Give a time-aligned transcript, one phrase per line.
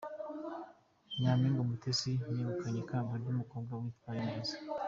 [1.19, 4.55] Nyaminga Umutesi yegukanye ikamba ry’umukobwa witwaye neza